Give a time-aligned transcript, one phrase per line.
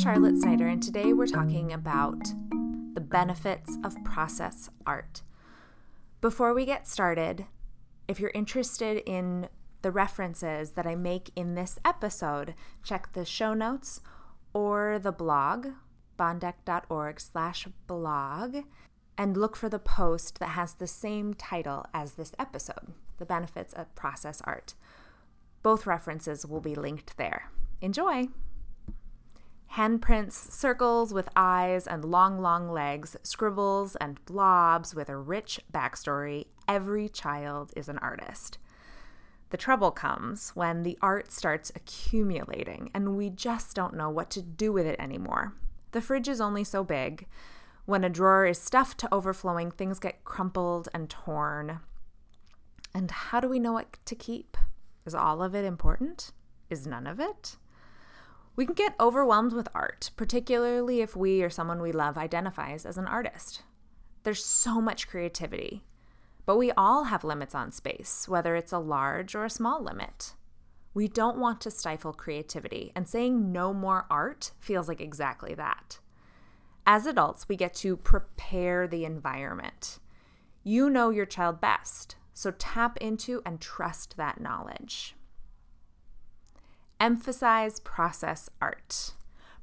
[0.00, 2.24] Charlotte Snyder, and today we're talking about
[2.94, 5.20] the benefits of process art.
[6.22, 7.44] Before we get started,
[8.08, 9.50] if you're interested in
[9.82, 14.00] the references that I make in this episode, check the show notes
[14.54, 15.66] or the blog,
[16.18, 18.56] bondec.org slash blog,
[19.18, 23.74] and look for the post that has the same title as this episode, The Benefits
[23.74, 24.72] of Process Art.
[25.62, 27.50] Both references will be linked there.
[27.82, 28.28] Enjoy!
[29.74, 36.46] Handprints, circles with eyes and long, long legs, scribbles and blobs with a rich backstory.
[36.66, 38.58] Every child is an artist.
[39.50, 44.42] The trouble comes when the art starts accumulating and we just don't know what to
[44.42, 45.54] do with it anymore.
[45.92, 47.28] The fridge is only so big.
[47.86, 51.78] When a drawer is stuffed to overflowing, things get crumpled and torn.
[52.92, 54.56] And how do we know what to keep?
[55.06, 56.32] Is all of it important?
[56.68, 57.56] Is none of it?
[58.56, 62.98] We can get overwhelmed with art, particularly if we or someone we love identifies as
[62.98, 63.62] an artist.
[64.22, 65.84] There's so much creativity,
[66.44, 70.34] but we all have limits on space, whether it's a large or a small limit.
[70.92, 76.00] We don't want to stifle creativity, and saying no more art feels like exactly that.
[76.86, 80.00] As adults, we get to prepare the environment.
[80.64, 85.14] You know your child best, so tap into and trust that knowledge.
[87.00, 89.14] Emphasize process art.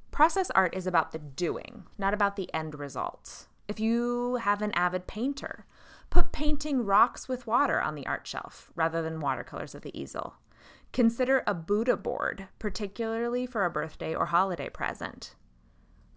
[0.09, 3.45] Process art is about the doing, not about the end result.
[3.67, 5.67] If you have an avid painter,
[6.09, 10.37] put painting rocks with water on the art shelf rather than watercolors at the easel.
[10.91, 15.35] Consider a Buddha board, particularly for a birthday or holiday present.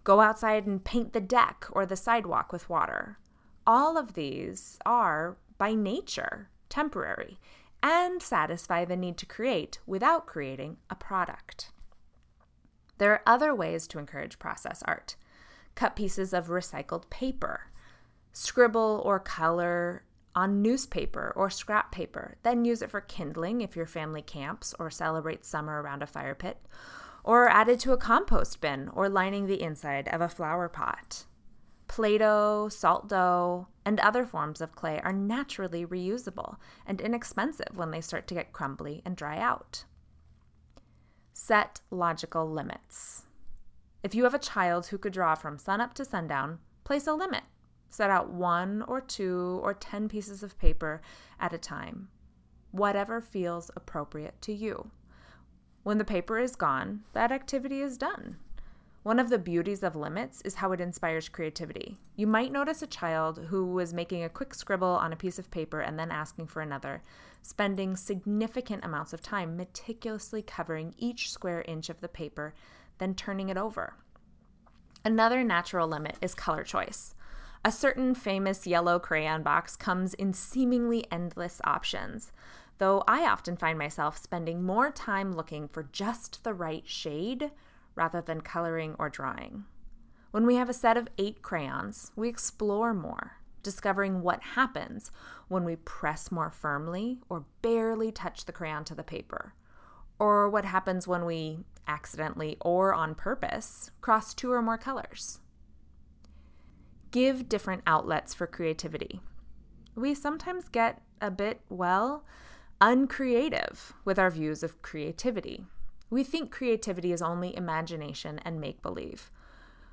[0.03, 3.19] Go outside and paint the deck or the sidewalk with water.
[3.67, 7.37] All of these are, by nature, temporary
[7.83, 11.71] and satisfy the need to create without creating a product.
[12.97, 15.15] There are other ways to encourage process art.
[15.73, 17.71] Cut pieces of recycled paper,
[18.31, 20.03] scribble or color
[20.35, 24.89] on newspaper or scrap paper, then use it for kindling if your family camps or
[24.89, 26.57] celebrates summer around a fire pit,
[27.23, 31.25] or add it to a compost bin or lining the inside of a flower pot.
[31.91, 36.55] Play Doh, salt dough, and other forms of clay are naturally reusable
[36.87, 39.83] and inexpensive when they start to get crumbly and dry out.
[41.33, 43.23] Set logical limits.
[44.03, 47.43] If you have a child who could draw from sunup to sundown, place a limit.
[47.89, 51.01] Set out one or two or ten pieces of paper
[51.41, 52.07] at a time,
[52.71, 54.91] whatever feels appropriate to you.
[55.83, 58.37] When the paper is gone, that activity is done.
[59.03, 61.97] One of the beauties of limits is how it inspires creativity.
[62.15, 65.49] You might notice a child who was making a quick scribble on a piece of
[65.49, 67.01] paper and then asking for another,
[67.41, 72.53] spending significant amounts of time meticulously covering each square inch of the paper,
[72.99, 73.95] then turning it over.
[75.03, 77.15] Another natural limit is color choice.
[77.65, 82.31] A certain famous yellow crayon box comes in seemingly endless options,
[82.77, 87.49] though I often find myself spending more time looking for just the right shade
[87.95, 89.65] rather than coloring or drawing.
[90.31, 95.11] When we have a set of eight crayons, we explore more, discovering what happens
[95.49, 99.53] when we press more firmly or barely touch the crayon to the paper,
[100.19, 105.39] or what happens when we accidentally or on purpose cross two or more colors.
[107.11, 109.19] Give different outlets for creativity.
[109.95, 112.23] We sometimes get a bit, well,
[112.79, 115.65] uncreative with our views of creativity.
[116.11, 119.29] We think creativity is only imagination and make believe,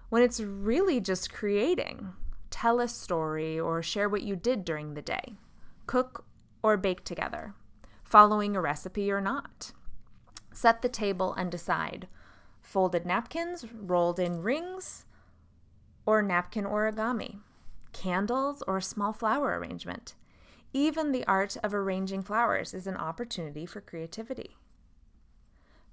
[0.08, 2.12] when it's really just creating.
[2.50, 5.34] Tell a story or share what you did during the day,
[5.86, 6.24] cook
[6.60, 7.54] or bake together,
[8.02, 9.72] following a recipe or not.
[10.52, 12.08] Set the table and decide
[12.62, 15.04] folded napkins, rolled in rings,
[16.04, 17.38] or napkin origami,
[17.92, 20.14] candles, or a small flower arrangement.
[20.72, 24.56] Even the art of arranging flowers is an opportunity for creativity.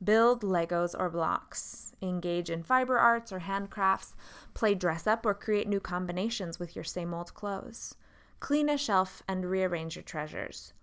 [0.03, 1.93] Build Legos or blocks.
[2.01, 4.13] Engage in fiber arts or handcrafts.
[4.53, 7.95] Play dress up or create new combinations with your same old clothes.
[8.39, 10.73] Clean a shelf and rearrange your treasures.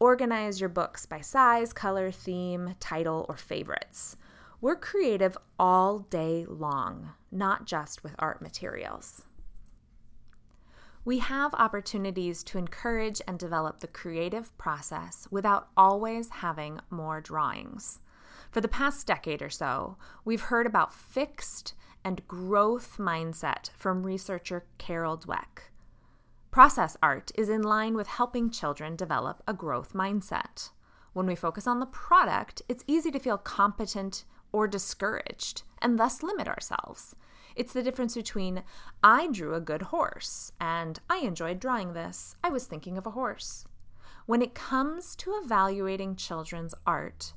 [0.00, 4.16] Organize your books by size, color, theme, title, or favorites.
[4.60, 9.22] We're creative all day long, not just with art materials.
[11.04, 18.00] We have opportunities to encourage and develop the creative process without always having more drawings.
[18.54, 21.74] For the past decade or so, we've heard about fixed
[22.04, 25.72] and growth mindset from researcher Carol Dweck.
[26.52, 30.70] Process art is in line with helping children develop a growth mindset.
[31.14, 34.22] When we focus on the product, it's easy to feel competent
[34.52, 37.16] or discouraged, and thus limit ourselves.
[37.56, 38.62] It's the difference between
[39.02, 42.36] I drew a good horse and I enjoyed drawing this.
[42.44, 43.64] I was thinking of a horse.
[44.26, 47.32] When it comes to evaluating children's art,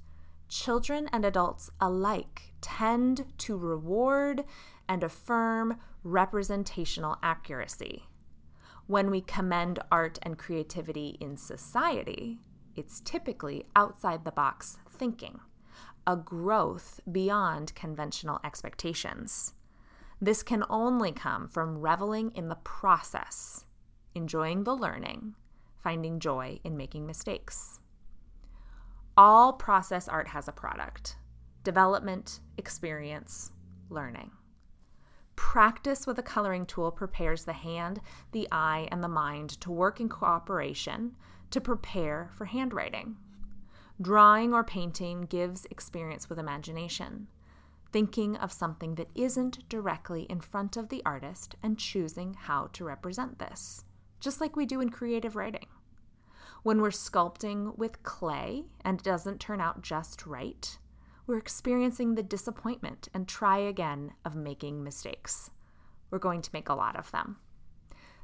[0.48, 4.44] children and adults alike tend to reward
[4.88, 8.06] and affirm representational accuracy.
[8.88, 12.40] When we commend art and creativity in society,
[12.76, 15.40] it's typically outside the box thinking,
[16.06, 19.54] a growth beyond conventional expectations.
[20.22, 23.66] This can only come from reveling in the process,
[24.16, 25.36] enjoying the learning,
[25.84, 27.80] finding joy in making mistakes.
[29.20, 31.18] All process art has a product
[31.64, 33.52] development, experience,
[33.90, 34.32] learning.
[35.36, 38.00] Practice with a coloring tool prepares the hand,
[38.32, 41.16] the eye, and the mind to work in cooperation
[41.50, 43.18] to prepare for handwriting.
[44.00, 47.28] Drawing or painting gives experience with imagination,
[47.92, 52.86] thinking of something that isn't directly in front of the artist and choosing how to
[52.86, 53.84] represent this,
[54.20, 55.66] just like we do in creative writing.
[56.68, 60.78] When we're sculpting with clay and it doesn't turn out just right,
[61.26, 65.50] we're experiencing the disappointment and try again of making mistakes.
[66.12, 67.38] We're going to make a lot of them.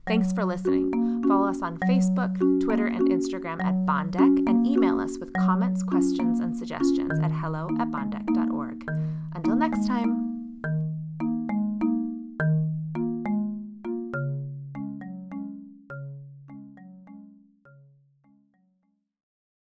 [0.06, 0.92] Thanks for listening.
[1.26, 6.42] Follow us on Facebook, Twitter, and Instagram at Bondec and email us with comments, questions,
[6.42, 8.84] and suggestions at hello at bondec.org.
[9.36, 10.33] Until next time.